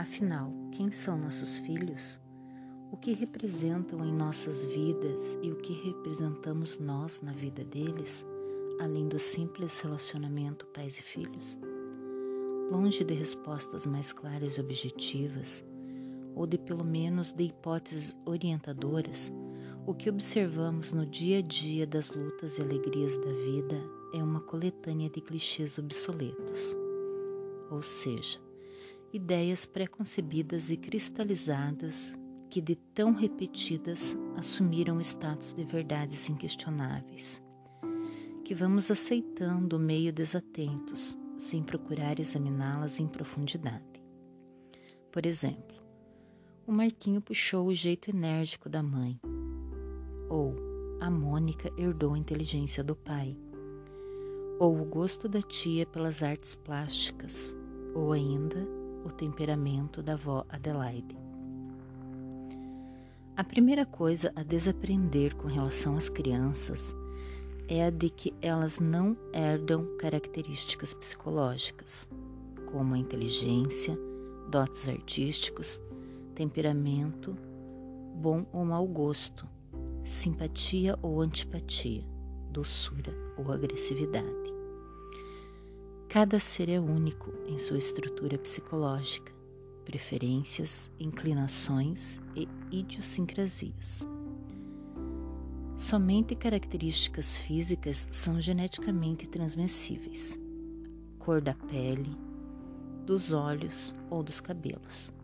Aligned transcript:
Afinal, 0.00 0.50
quem 0.72 0.90
são 0.90 1.18
nossos 1.18 1.58
filhos? 1.58 2.18
O 2.90 2.96
que 2.96 3.12
representam 3.12 4.02
em 4.02 4.10
nossas 4.10 4.64
vidas 4.64 5.36
e 5.42 5.52
o 5.52 5.56
que 5.56 5.74
representamos 5.74 6.78
nós 6.78 7.20
na 7.20 7.32
vida 7.32 7.62
deles, 7.62 8.24
além 8.80 9.08
do 9.08 9.18
simples 9.18 9.78
relacionamento 9.80 10.64
pais 10.68 10.96
e 10.96 11.02
filhos? 11.02 11.58
Longe 12.70 13.04
de 13.04 13.12
respostas 13.12 13.84
mais 13.84 14.10
claras 14.10 14.54
e 14.54 14.60
objetivas, 14.62 15.62
ou 16.34 16.46
de 16.46 16.56
pelo 16.56 16.82
menos 16.82 17.30
de 17.30 17.44
hipóteses 17.44 18.16
orientadoras, 18.24 19.30
o 19.86 19.92
que 19.92 20.08
observamos 20.08 20.94
no 20.94 21.04
dia 21.04 21.40
a 21.40 21.42
dia 21.42 21.86
das 21.86 22.10
lutas 22.10 22.56
e 22.56 22.62
alegrias 22.62 23.18
da 23.18 23.32
vida 23.32 23.76
é 24.14 24.22
uma 24.22 24.40
coletânea 24.40 25.10
de 25.10 25.20
clichês 25.20 25.76
obsoletos. 25.76 26.74
Ou 27.70 27.82
seja, 27.82 28.40
ideias 29.12 29.66
preconcebidas 29.66 30.70
e 30.70 30.76
cristalizadas 30.76 32.18
que, 32.48 32.60
de 32.60 32.76
tão 32.76 33.12
repetidas, 33.12 34.16
assumiram 34.36 35.00
status 35.00 35.52
de 35.52 35.64
verdades 35.64 36.28
inquestionáveis, 36.28 37.42
que 38.44 38.54
vamos 38.54 38.90
aceitando 38.90 39.78
meio 39.78 40.12
desatentos, 40.12 41.16
sem 41.36 41.62
procurar 41.62 42.18
examiná-las 42.20 43.00
em 43.00 43.06
profundidade. 43.06 43.84
Por 45.10 45.26
exemplo, 45.26 45.76
o 46.66 46.72
Marquinho 46.72 47.20
puxou 47.20 47.66
o 47.66 47.74
jeito 47.74 48.10
enérgico 48.10 48.68
da 48.68 48.82
mãe, 48.82 49.20
ou 50.28 50.54
a 51.00 51.10
Mônica 51.10 51.72
herdou 51.76 52.14
a 52.14 52.18
inteligência 52.18 52.84
do 52.84 52.94
pai, 52.94 53.36
ou 54.58 54.80
o 54.80 54.84
gosto 54.84 55.28
da 55.28 55.40
tia 55.40 55.86
pelas 55.86 56.22
artes 56.22 56.54
plásticas, 56.54 57.56
ou 57.94 58.12
ainda 58.12 58.79
o 59.04 59.10
temperamento 59.10 60.02
da 60.02 60.14
avó 60.14 60.44
Adelaide. 60.48 61.16
A 63.36 63.44
primeira 63.44 63.86
coisa 63.86 64.32
a 64.36 64.42
desaprender 64.42 65.34
com 65.34 65.48
relação 65.48 65.96
às 65.96 66.08
crianças 66.08 66.94
é 67.68 67.86
a 67.86 67.90
de 67.90 68.10
que 68.10 68.34
elas 68.42 68.78
não 68.78 69.16
herdam 69.32 69.86
características 69.96 70.92
psicológicas, 70.92 72.08
como 72.70 72.94
a 72.94 72.98
inteligência, 72.98 73.98
dotes 74.50 74.88
artísticos, 74.88 75.80
temperamento, 76.34 77.36
bom 78.16 78.44
ou 78.52 78.64
mau 78.64 78.86
gosto, 78.86 79.46
simpatia 80.04 80.98
ou 81.00 81.20
antipatia, 81.20 82.04
doçura 82.50 83.14
ou 83.38 83.52
agressividade. 83.52 84.59
Cada 86.10 86.40
ser 86.40 86.68
é 86.68 86.80
único 86.80 87.32
em 87.46 87.56
sua 87.56 87.78
estrutura 87.78 88.36
psicológica, 88.36 89.32
preferências, 89.84 90.90
inclinações 90.98 92.18
e 92.34 92.48
idiosincrasias. 92.68 94.04
Somente 95.76 96.34
características 96.34 97.38
físicas 97.38 98.08
são 98.10 98.40
geneticamente 98.40 99.28
transmissíveis: 99.28 100.36
cor 101.20 101.40
da 101.40 101.54
pele, 101.54 102.18
dos 103.06 103.30
olhos 103.30 103.94
ou 104.10 104.20
dos 104.24 104.40
cabelos, 104.40 105.14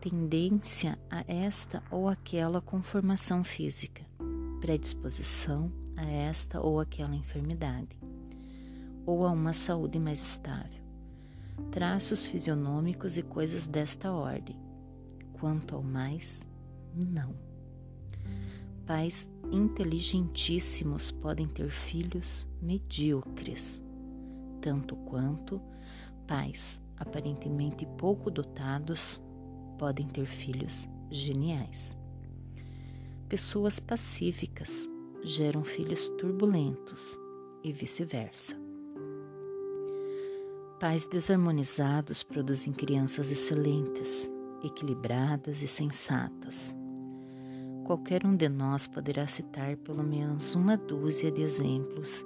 tendência 0.00 0.98
a 1.08 1.22
esta 1.28 1.84
ou 1.88 2.08
aquela 2.08 2.60
conformação 2.60 3.44
física, 3.44 4.04
predisposição 4.60 5.70
a 5.96 6.04
esta 6.04 6.60
ou 6.60 6.80
aquela 6.80 7.14
enfermidade 7.14 8.09
ou 9.10 9.26
a 9.26 9.32
uma 9.32 9.52
saúde 9.52 9.98
mais 9.98 10.22
estável. 10.22 10.80
Traços 11.72 12.26
fisionômicos 12.26 13.18
e 13.18 13.22
coisas 13.22 13.66
desta 13.66 14.12
ordem. 14.12 14.56
Quanto 15.32 15.74
ao 15.74 15.82
mais, 15.82 16.46
não. 16.94 17.34
Pais 18.86 19.30
inteligentíssimos 19.50 21.10
podem 21.10 21.48
ter 21.48 21.70
filhos 21.70 22.46
medíocres, 22.62 23.84
tanto 24.60 24.96
quanto 24.96 25.60
pais 26.26 26.80
aparentemente 26.96 27.86
pouco 27.98 28.30
dotados 28.30 29.22
podem 29.78 30.06
ter 30.06 30.26
filhos 30.26 30.88
geniais. 31.10 31.96
Pessoas 33.28 33.80
pacíficas 33.80 34.88
geram 35.22 35.64
filhos 35.64 36.08
turbulentos 36.18 37.18
e 37.62 37.72
vice-versa. 37.72 38.59
Pais 40.80 41.04
desarmonizados 41.04 42.22
produzem 42.22 42.72
crianças 42.72 43.30
excelentes, 43.30 44.30
equilibradas 44.64 45.60
e 45.60 45.68
sensatas. 45.68 46.74
Qualquer 47.84 48.24
um 48.24 48.34
de 48.34 48.48
nós 48.48 48.86
poderá 48.86 49.26
citar 49.26 49.76
pelo 49.76 50.02
menos 50.02 50.54
uma 50.54 50.78
dúzia 50.78 51.30
de 51.30 51.42
exemplos 51.42 52.24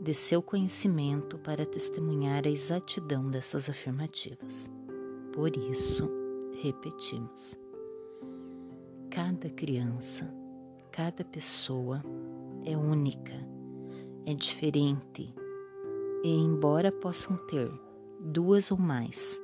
de 0.00 0.14
seu 0.14 0.40
conhecimento 0.40 1.38
para 1.40 1.66
testemunhar 1.66 2.46
a 2.46 2.50
exatidão 2.50 3.28
dessas 3.28 3.68
afirmativas. 3.68 4.70
Por 5.34 5.54
isso, 5.54 6.10
repetimos: 6.62 7.60
cada 9.10 9.50
criança, 9.50 10.26
cada 10.90 11.22
pessoa 11.22 12.02
é 12.64 12.74
única, 12.74 13.34
é 14.24 14.32
diferente 14.32 15.34
e, 16.22 16.30
embora 16.30 16.90
possam 16.90 17.36
ter 17.36 17.70
duas 18.20 18.70
ou 18.70 18.78
mais 18.78 19.40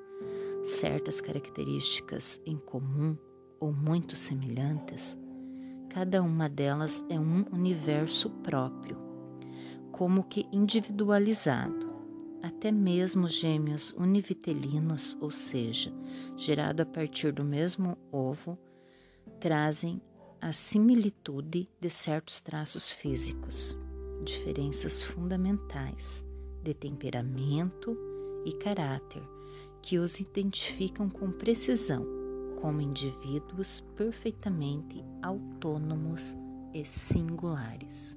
certas 0.65 1.21
características 1.21 2.41
em 2.45 2.57
comum 2.57 3.17
ou 3.61 3.73
muito 3.73 4.17
semelhantes, 4.17 5.17
cada 5.91 6.23
uma 6.23 6.49
delas 6.49 7.05
é 7.09 7.19
um 7.19 7.45
universo 7.53 8.31
próprio, 8.31 8.97
como 9.93 10.25
que 10.25 10.47
individualizado. 10.53 11.93
Até 12.43 12.71
mesmo 12.71 13.27
gêmeos 13.27 13.93
univitelinos, 13.93 15.17
ou 15.19 15.31
seja, 15.31 15.91
gerado 16.37 16.83
a 16.83 16.87
partir 16.87 17.33
do 17.33 17.43
mesmo 17.43 17.97
ovo, 18.13 18.59
trazem 19.41 20.01
a 20.43 20.53
similitude 20.53 21.71
de 21.81 21.89
certos 21.89 22.43
traços 22.43 22.93
físicos, 22.93 23.79
diferenças 24.23 25.03
fundamentais 25.03 26.23
de 26.65 26.75
temperamento 26.75 27.97
e 28.45 28.53
caráter 28.55 29.23
que 29.83 29.99
os 29.99 30.19
identificam 30.19 31.09
com 31.11 31.31
precisão 31.31 32.07
como 32.61 32.81
indivíduos 32.81 33.83
perfeitamente 33.95 35.05
autônomos 35.23 36.35
e 36.73 36.83
singulares. 36.85 38.17